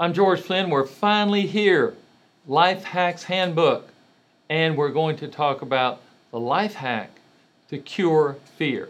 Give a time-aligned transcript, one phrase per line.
[0.00, 0.70] I'm George Flynn.
[0.70, 1.94] We're finally here.
[2.46, 3.86] Life Hacks Handbook.
[4.48, 6.00] And we're going to talk about
[6.30, 7.10] the life hack
[7.68, 8.88] to cure fear.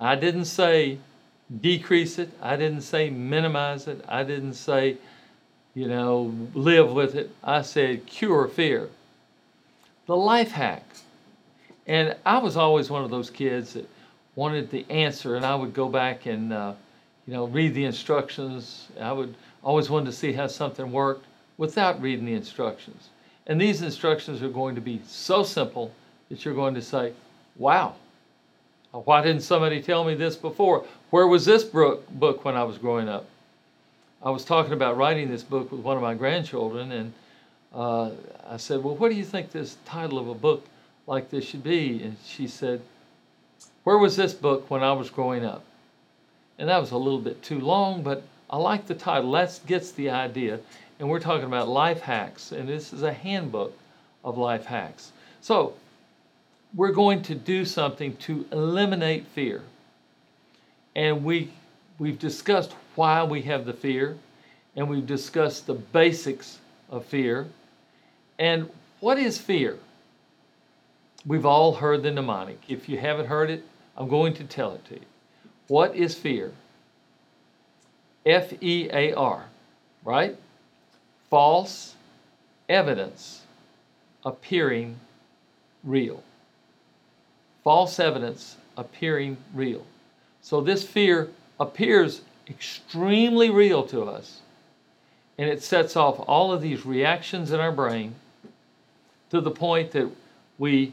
[0.00, 0.98] I didn't say
[1.60, 4.96] decrease it, I didn't say minimize it, I didn't say,
[5.74, 7.30] you know, live with it.
[7.44, 8.88] I said cure fear.
[10.06, 10.82] The life hack.
[11.86, 13.88] And I was always one of those kids that
[14.34, 16.72] wanted the answer, and I would go back and, uh,
[17.28, 18.88] you know, read the instructions.
[19.00, 23.08] I would always wanted to see how something worked without reading the instructions.
[23.46, 25.92] And these instructions are going to be so simple
[26.28, 27.12] that you're going to say,
[27.56, 27.94] wow,
[28.92, 30.84] why didn't somebody tell me this before?
[31.10, 33.26] Where was this book when I was growing up?
[34.22, 37.12] I was talking about writing this book with one of my grandchildren, and
[37.74, 38.10] uh,
[38.48, 40.64] I said, Well, what do you think this title of a book
[41.06, 42.02] like this should be?
[42.02, 42.80] And she said,
[43.82, 45.62] Where was this book when I was growing up?
[46.58, 48.22] And that was a little bit too long, but
[48.54, 49.32] I like the title.
[49.32, 50.60] That gets the idea.
[51.00, 53.76] And we're talking about life hacks, and this is a handbook
[54.24, 55.10] of life hacks.
[55.40, 55.74] So,
[56.72, 59.62] we're going to do something to eliminate fear.
[60.94, 61.50] And we,
[61.98, 64.16] we've discussed why we have the fear,
[64.76, 67.48] and we've discussed the basics of fear.
[68.38, 69.78] And what is fear?
[71.26, 72.60] We've all heard the mnemonic.
[72.68, 73.64] If you haven't heard it,
[73.96, 75.06] I'm going to tell it to you.
[75.66, 76.52] What is fear?
[78.24, 79.44] F E A R,
[80.04, 80.36] right?
[81.30, 81.94] False
[82.68, 83.42] evidence
[84.24, 84.98] appearing
[85.82, 86.22] real.
[87.62, 89.84] False evidence appearing real.
[90.40, 94.40] So this fear appears extremely real to us,
[95.38, 98.14] and it sets off all of these reactions in our brain
[99.30, 100.10] to the point that
[100.58, 100.92] we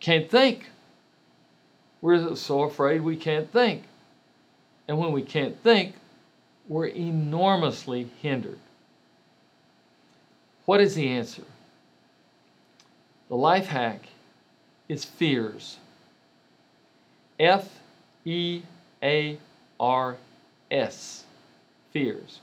[0.00, 0.70] can't think.
[2.00, 3.84] We're so afraid we can't think.
[4.88, 5.94] And when we can't think,
[6.68, 8.58] we're enormously hindered.
[10.64, 11.42] What is the answer?
[13.28, 14.08] The life hack
[14.88, 15.78] is fears.
[17.38, 17.68] F
[18.24, 18.62] E
[19.02, 19.38] A
[19.78, 20.16] R
[20.70, 21.24] S.
[21.92, 22.40] Fears.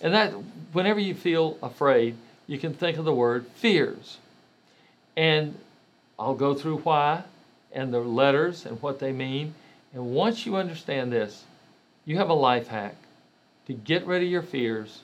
[0.00, 0.32] And that,
[0.72, 4.18] whenever you feel afraid, you can think of the word fears.
[5.16, 5.56] And
[6.18, 7.22] I'll go through why
[7.72, 9.54] and the letters and what they mean.
[9.94, 11.44] And once you understand this,
[12.04, 12.96] you have a life hack
[13.66, 15.00] to get rid of your fears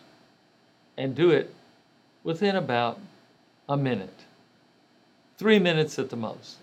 [0.97, 1.54] and do it
[2.25, 2.99] within about
[3.69, 4.25] a minute.
[5.37, 6.56] Three minutes at the most.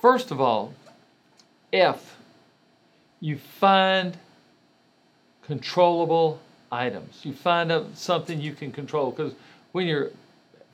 [0.00, 0.74] First of all,
[1.72, 2.16] F,
[3.20, 4.16] you find
[5.46, 6.40] controllable
[6.70, 7.20] items.
[7.24, 9.32] You find out something you can control because
[9.72, 10.10] when you're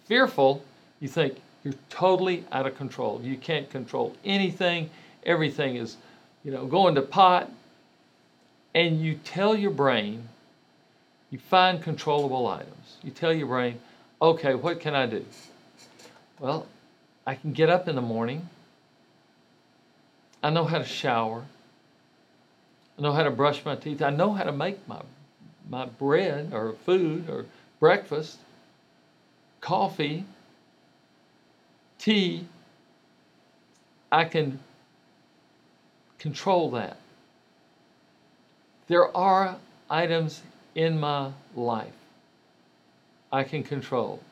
[0.05, 0.65] fearful,
[0.99, 3.21] you think you're totally out of control.
[3.23, 4.91] You can't control anything.
[5.25, 5.97] Everything is,
[6.45, 7.51] you know, going to pot.
[8.75, 10.29] And you tell your brain,
[11.31, 12.97] you find controllable items.
[13.03, 13.81] You tell your brain,
[14.23, 15.25] okay, what can I do?
[16.39, 16.67] Well,
[17.27, 18.49] I can get up in the morning.
[20.43, 21.45] I know how to shower.
[22.99, 24.03] I know how to brush my teeth.
[24.03, 25.01] I know how to make my
[25.69, 27.47] my bread or food or
[27.79, 28.39] breakfast,
[29.61, 30.25] coffee,
[31.99, 32.45] tea.
[34.11, 34.59] I can
[36.21, 36.99] control that.
[38.87, 39.57] There are
[39.89, 40.43] items
[40.75, 41.93] in my life
[43.33, 44.23] I can control.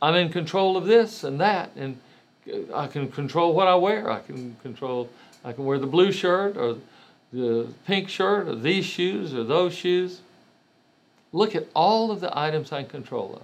[0.00, 1.98] I'm in control of this and that, and
[2.74, 4.10] I can control what I wear.
[4.10, 5.10] I can control,
[5.44, 6.78] I can wear the blue shirt or
[7.32, 10.20] the pink shirt or these shoes or those shoes.
[11.32, 13.42] Look at all of the items I'm in control of.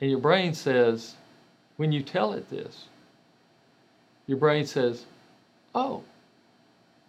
[0.00, 1.14] And your brain says,
[1.76, 2.84] when you tell it this,
[4.26, 5.04] your brain says,
[5.74, 6.02] oh,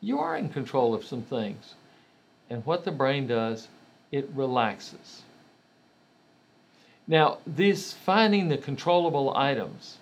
[0.01, 1.75] you are in control of some things.
[2.49, 3.67] And what the brain does,
[4.11, 5.21] it relaxes.
[7.07, 9.97] Now, this finding the controllable items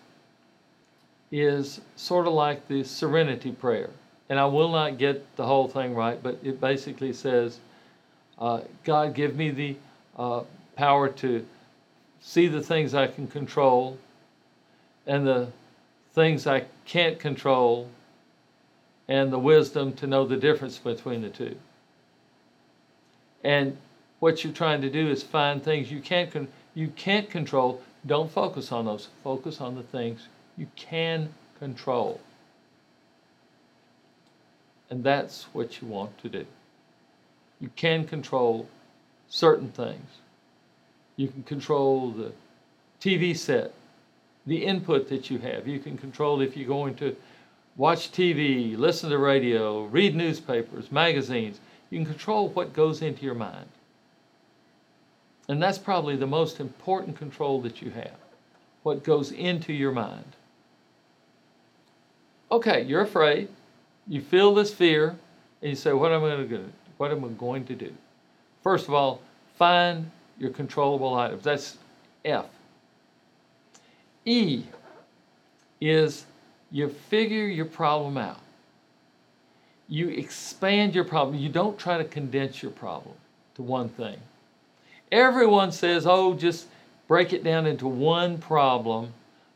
[1.31, 3.89] is sort of like the serenity prayer.
[4.29, 7.59] And I will not get the whole thing right, but it basically says,
[8.37, 9.75] uh, God, give me the
[10.17, 10.43] uh,
[10.75, 11.45] power to
[12.21, 13.97] see the things I can control
[15.07, 15.47] and the
[16.13, 17.89] things I can't control
[19.09, 21.55] and the wisdom to know the difference between the two.
[23.43, 23.75] And
[24.19, 27.81] what you're trying to do is find things you can't con- you can't control.
[28.05, 29.09] Don't focus on those.
[29.23, 30.27] Focus on the things
[30.57, 32.21] you can control.
[34.89, 36.45] And that's what you want to do.
[37.59, 38.69] You can control
[39.27, 40.07] certain things.
[41.15, 42.31] You can control the
[43.01, 43.73] TV set
[44.45, 45.67] the input that you have.
[45.67, 47.15] You can control if you're going to
[47.77, 51.59] watch TV, listen to radio, read newspapers, magazines.
[51.89, 53.67] You can control what goes into your mind.
[55.47, 58.15] And that's probably the most important control that you have
[58.83, 60.35] what goes into your mind.
[62.51, 63.49] Okay, you're afraid.
[64.07, 65.15] You feel this fear,
[65.61, 66.65] and you say, What am I going to do?
[66.97, 67.93] What am I going to do?
[68.63, 69.21] First of all,
[69.57, 71.43] find your controllable items.
[71.43, 71.77] That's
[72.25, 72.45] F.
[74.25, 74.63] E
[75.81, 76.25] is
[76.71, 78.39] you figure your problem out.
[79.87, 81.37] You expand your problem.
[81.37, 83.15] You don't try to condense your problem
[83.55, 84.17] to one thing.
[85.11, 86.67] Everyone says, oh, just
[87.07, 89.13] break it down into one problem.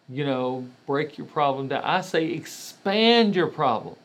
[0.09, 1.83] You know, break your problem down.
[1.83, 3.95] I say expand your problem.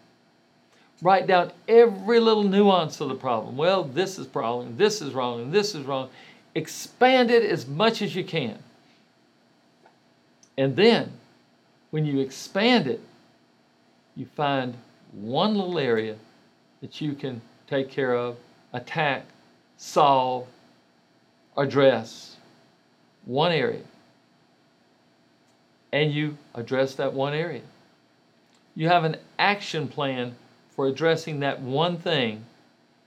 [1.01, 3.57] Write down every little nuance of the problem.
[3.57, 6.11] Well, this is wrong, this is wrong, and this is wrong.
[6.55, 8.59] Expand it as much as you can.
[10.57, 11.13] And then,
[11.91, 13.01] when you expand it,
[14.17, 14.75] you find
[15.13, 16.17] one little area
[16.81, 18.37] that you can take care of,
[18.73, 19.25] attack,
[19.77, 20.47] solve,
[21.57, 22.37] address.
[23.25, 23.83] One area.
[25.93, 27.63] And you address that one area.
[28.75, 30.35] You have an action plan
[30.75, 32.45] for addressing that one thing,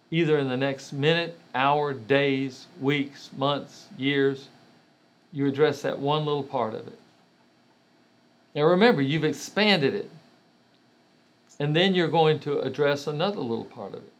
[0.09, 4.49] either in the next minute, hour, days, weeks, months, years.
[5.31, 6.99] You address that one little part of it.
[8.56, 10.09] Now remember, you've expanded it.
[11.59, 14.13] And then you're going to address another little part of it.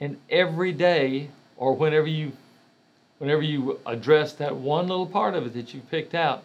[0.00, 2.32] And every day, or whenever you
[3.18, 6.42] whenever you address that one little part of it that you picked out,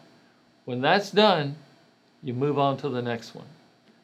[0.65, 1.55] when that's done,
[2.21, 3.47] you move on to the next one,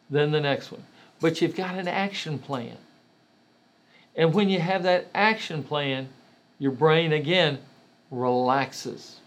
[0.10, 0.84] then the next one.
[1.22, 2.78] But you've got an action plan.
[4.16, 6.10] And when you have that action plan,
[6.58, 7.60] your brain again
[8.10, 9.18] relaxes.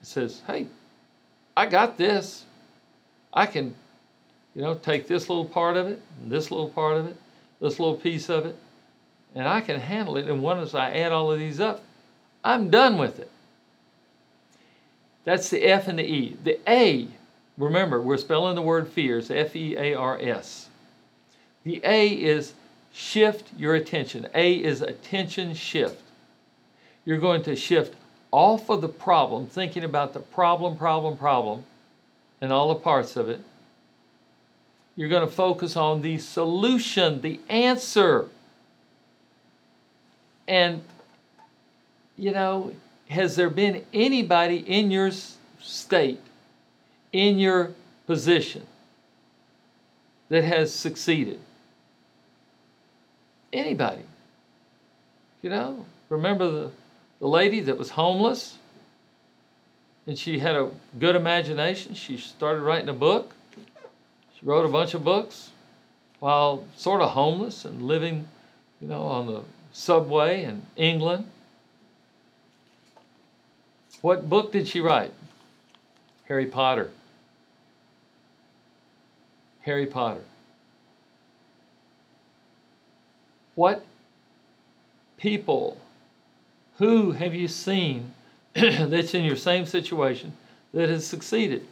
[0.00, 0.68] It says, hey,
[1.56, 2.44] I got this.
[3.36, 3.74] I can
[4.54, 7.16] you know, take this little part of it, this little part of it,
[7.60, 8.56] this little piece of it,
[9.34, 10.26] and I can handle it.
[10.26, 11.84] And once I add all of these up,
[12.42, 13.30] I'm done with it.
[15.24, 16.36] That's the F and the E.
[16.42, 17.08] The A,
[17.58, 20.70] remember, we're spelling the word fears, F E A R S.
[21.64, 22.54] The A is
[22.92, 24.26] shift your attention.
[24.34, 26.00] A is attention shift.
[27.04, 27.94] You're going to shift
[28.30, 31.64] off of the problem, thinking about the problem, problem, problem,
[32.40, 33.40] and all the parts of it,
[34.94, 38.28] you're going to focus on the solution, the answer.
[40.48, 40.82] And,
[42.16, 42.72] you know,
[43.08, 45.10] has there been anybody in your
[45.60, 46.20] state,
[47.12, 47.72] in your
[48.06, 48.66] position,
[50.28, 51.40] that has succeeded?
[53.52, 54.02] Anybody.
[55.42, 56.70] You know, remember the,
[57.20, 58.56] the lady that was homeless?
[60.06, 61.94] And she had a good imagination.
[61.94, 63.34] She started writing a book.
[64.38, 65.50] She wrote a bunch of books
[66.20, 68.28] while sort of homeless and living,
[68.80, 69.42] you know, on the
[69.72, 71.28] subway in England.
[74.00, 75.12] What book did she write?
[76.28, 76.90] Harry Potter.
[79.62, 80.22] Harry Potter.
[83.56, 83.84] What
[85.16, 85.78] people,
[86.78, 88.12] who have you seen
[88.88, 90.32] that's in your same situation
[90.72, 91.66] that has succeeded?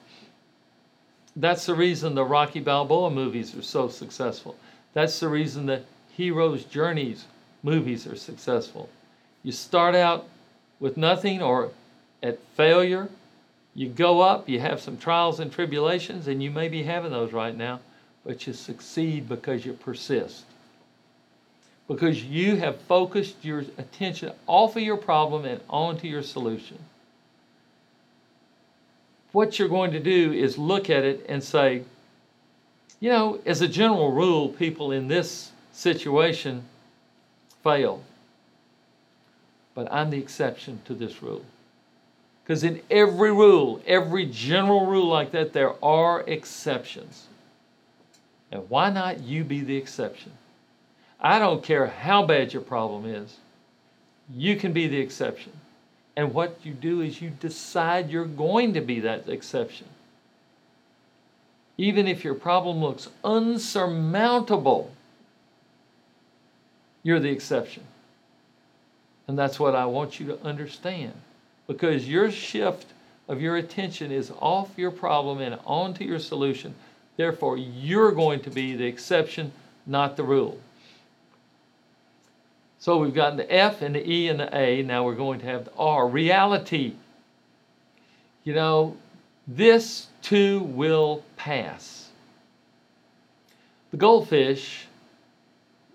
[1.37, 4.57] That's the reason the Rocky Balboa movies are so successful.
[4.93, 5.83] That's the reason the
[6.17, 7.25] Hero's Journeys
[7.63, 8.89] movies are successful.
[9.43, 10.29] You start out
[10.79, 11.71] with nothing or
[12.23, 13.09] at failure.
[13.75, 17.33] You go up, you have some trials and tribulations, and you may be having those
[17.33, 17.81] right now,
[18.25, 20.45] but you succeed because you persist.
[21.87, 26.79] Because you have focused your attention off of your problem and onto your solution
[29.35, 31.83] what you're going to do is look at it and say,
[33.01, 36.63] you know, as a general rule, people in this situation
[37.65, 38.03] fail.
[39.75, 41.45] But I'm the exception to this rule.
[42.45, 47.27] Because in every rule, every general rule like that, there are exceptions.
[48.53, 50.31] And why not you be the exception?
[51.25, 53.39] I don't care how bad your problem is,
[54.37, 55.53] you can be the exception.
[56.17, 59.87] And what you do is you decide you're going to be that exception.
[61.79, 64.91] Even if your problem looks unsurmountable,
[67.03, 67.85] you're the exception.
[69.27, 71.15] And that's what I want you to understand.
[71.67, 72.87] Because your shift
[73.29, 76.75] of your attention is off your problem and onto your solution.
[77.17, 79.53] Therefore, you're going to be the exception,
[79.87, 80.59] not the rule.
[82.85, 84.83] So we've gotten the F and the E and the A.
[84.83, 86.07] Now we're going to have the R.
[86.07, 86.93] Reality.
[88.43, 88.99] You know,
[89.47, 92.11] this too will pass.
[93.91, 94.85] The goldfish,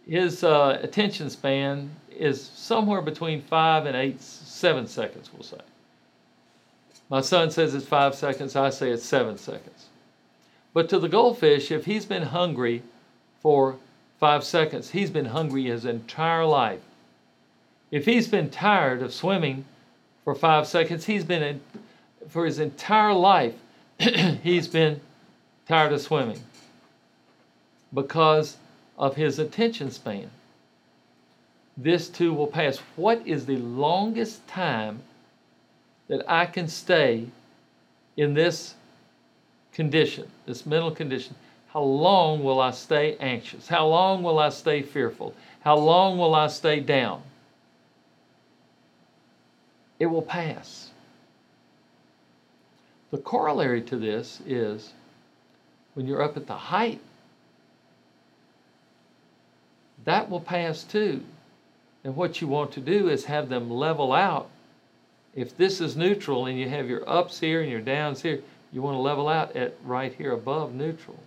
[0.07, 5.61] his uh, attention span is somewhere between five and eight, seven seconds, we'll say.
[7.07, 9.85] My son says it's five seconds, I say it's seven seconds.
[10.73, 12.81] But to the goldfish, if he's been hungry
[13.41, 13.77] for
[14.19, 16.81] five seconds, he's been hungry his entire life.
[17.89, 19.65] If he's been tired of swimming
[20.23, 21.61] for five seconds, he's been, in,
[22.27, 23.55] for his entire life,
[24.43, 24.99] he's been
[25.67, 26.41] tired of swimming
[27.93, 28.57] because
[28.97, 30.29] of his attention span.
[31.77, 32.77] This too will pass.
[32.97, 34.99] What is the longest time
[36.09, 37.27] that I can stay
[38.17, 38.75] in this
[39.71, 41.35] condition, this mental condition?
[41.73, 43.67] How long will I stay anxious?
[43.67, 45.35] How long will I stay fearful?
[45.61, 47.21] How long will I stay down?
[49.99, 50.89] It will pass.
[53.11, 54.93] The corollary to this is
[55.93, 57.01] when you're up at the height,
[60.05, 61.21] that will pass too.
[62.03, 64.49] And what you want to do is have them level out.
[65.35, 68.81] If this is neutral and you have your ups here and your downs here, you
[68.81, 71.19] want to level out at right here above neutral.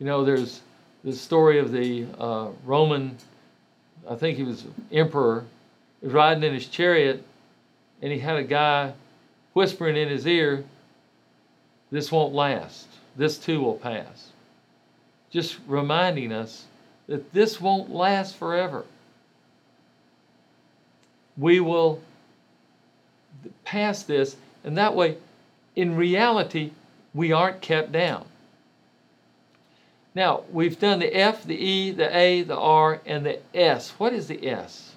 [0.00, 0.62] You know, there's
[1.04, 3.16] the story of the uh, Roman,
[4.08, 5.44] I think he was emperor,
[6.00, 7.22] was riding in his chariot
[8.00, 8.94] and he had a guy
[9.52, 10.64] whispering in his ear,
[11.90, 12.86] This won't last.
[13.16, 14.30] This too will pass.
[15.30, 16.64] Just reminding us
[17.06, 18.84] that this won't last forever.
[21.36, 22.00] We will
[23.64, 25.18] pass this, and that way,
[25.76, 26.70] in reality,
[27.12, 28.24] we aren't kept down.
[30.14, 33.90] Now, we've done the F, the E, the A, the R, and the S.
[33.98, 34.94] What is the S?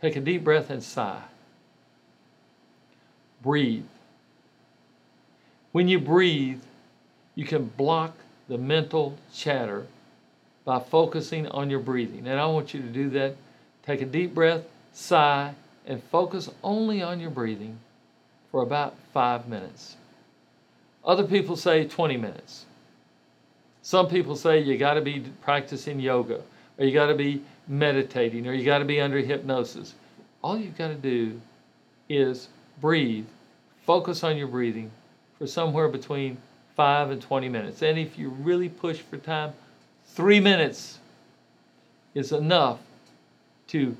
[0.00, 1.22] Take a deep breath and sigh.
[3.42, 3.84] Breathe.
[5.72, 6.62] When you breathe,
[7.34, 8.14] you can block
[8.48, 9.86] the mental chatter
[10.64, 12.26] by focusing on your breathing.
[12.26, 13.36] And I want you to do that.
[13.84, 15.54] Take a deep breath, sigh,
[15.86, 17.78] and focus only on your breathing
[18.50, 19.96] for about five minutes.
[21.04, 22.66] Other people say 20 minutes.
[23.82, 26.42] Some people say you got to be practicing yoga,
[26.78, 29.94] or you got to be meditating, or you got to be under hypnosis.
[30.42, 31.40] All you've got to do
[32.08, 32.48] is
[32.80, 33.26] breathe,
[33.86, 34.90] focus on your breathing
[35.38, 36.36] for somewhere between
[36.76, 37.82] 5 and 20 minutes.
[37.82, 39.52] And if you really push for time,
[40.06, 40.98] three minutes
[42.14, 42.78] is enough
[43.68, 43.96] to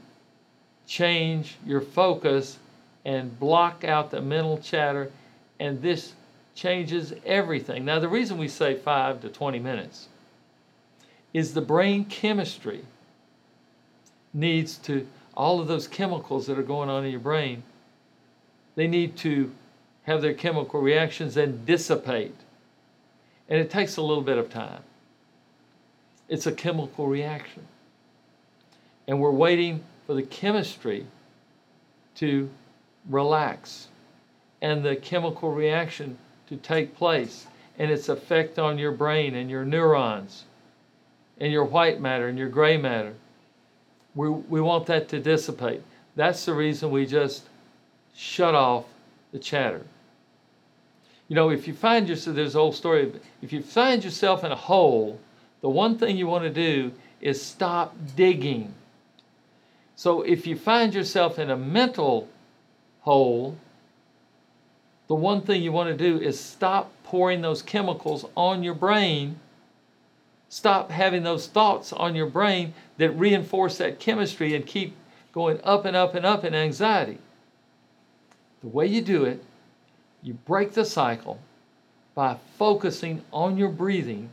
[0.86, 2.58] change your focus
[3.04, 5.10] and block out the mental chatter.
[5.58, 6.12] And this
[6.54, 7.84] changes everything.
[7.84, 10.08] Now, the reason we say 5 to 20 minutes
[11.32, 12.84] is the brain chemistry
[14.32, 17.62] needs to, all of those chemicals that are going on in your brain,
[18.74, 19.50] they need to
[20.04, 22.34] have their chemical reactions and dissipate.
[23.48, 24.82] And it takes a little bit of time.
[26.28, 27.66] It's a chemical reaction.
[29.08, 31.06] And we're waiting for the chemistry
[32.16, 32.48] to
[33.08, 33.88] relax
[34.62, 36.18] and the chemical reaction
[36.50, 37.46] to take place
[37.78, 40.44] and its effect on your brain and your neurons
[41.38, 43.14] and your white matter and your gray matter.
[44.14, 45.82] We, we want that to dissipate.
[46.16, 47.48] That's the reason we just
[48.14, 48.84] shut off
[49.32, 49.82] the chatter.
[51.28, 54.50] You know, if you find yourself, there's an old story, if you find yourself in
[54.50, 55.20] a hole,
[55.60, 56.90] the one thing you want to do
[57.20, 58.74] is stop digging.
[59.94, 62.28] So if you find yourself in a mental
[63.02, 63.56] hole,
[65.10, 69.40] the one thing you want to do is stop pouring those chemicals on your brain.
[70.48, 74.94] Stop having those thoughts on your brain that reinforce that chemistry and keep
[75.32, 77.18] going up and up and up in anxiety.
[78.60, 79.42] The way you do it,
[80.22, 81.40] you break the cycle
[82.14, 84.30] by focusing on your breathing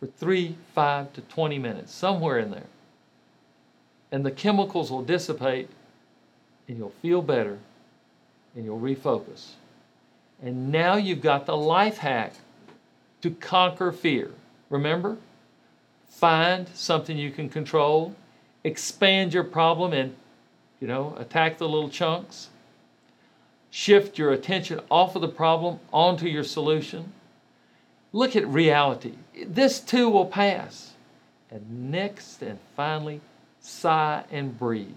[0.00, 2.66] for three, five to 20 minutes, somewhere in there.
[4.10, 5.70] And the chemicals will dissipate
[6.66, 7.60] and you'll feel better
[8.56, 9.52] and you'll refocus.
[10.42, 12.34] And now you've got the life hack
[13.22, 14.32] to conquer fear.
[14.70, 15.18] Remember?
[16.08, 18.14] Find something you can control,
[18.64, 20.14] expand your problem and,
[20.80, 22.48] you know, attack the little chunks.
[23.70, 27.12] Shift your attention off of the problem onto your solution.
[28.12, 29.14] Look at reality.
[29.46, 30.94] This too will pass.
[31.50, 33.20] And next and finally,
[33.60, 34.94] sigh and breathe.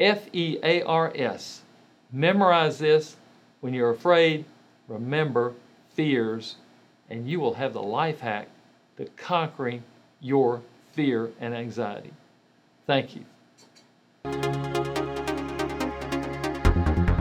[0.00, 1.62] F E A R S.
[2.10, 3.16] Memorize this
[3.62, 4.44] when you're afraid,
[4.88, 5.54] remember
[5.94, 6.56] fears,
[7.08, 8.48] and you will have the life hack
[8.98, 9.82] to conquering
[10.20, 10.60] your
[10.92, 12.12] fear and anxiety.
[12.86, 13.24] Thank you.